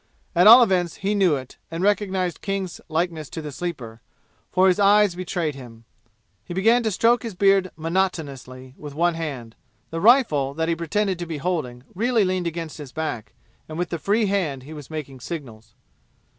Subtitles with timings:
[0.33, 4.01] At all events he knew it and recognized King's likeness to the Sleeper,
[4.49, 5.83] for his eyes betrayed him.
[6.43, 9.55] He began to stroke his beard monotonously with one hand.
[9.91, 13.33] The rifle, that he pretended to be holding, really leaned against his back
[13.69, 15.75] and with the free hand he was making signals.